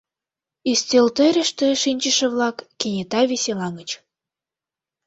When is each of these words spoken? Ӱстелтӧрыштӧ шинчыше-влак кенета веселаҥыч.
Ӱстелтӧрыштӧ 0.71 1.67
шинчыше-влак 1.81 2.57
кенета 2.79 3.21
веселаҥыч. 3.31 3.89